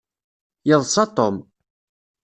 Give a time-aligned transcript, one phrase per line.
[0.67, 1.35] Yeḍsa Tom.